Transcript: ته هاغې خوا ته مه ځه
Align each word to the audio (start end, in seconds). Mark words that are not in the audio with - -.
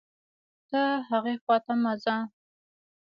ته 0.69 0.81
هاغې 1.09 1.35
خوا 1.43 1.57
ته 1.65 1.73
مه 1.81 1.93
ځه 2.03 2.15